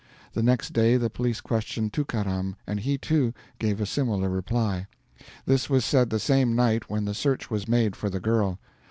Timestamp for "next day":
0.41-0.97